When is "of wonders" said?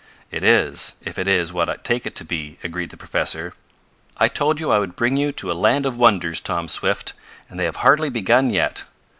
5.85-6.39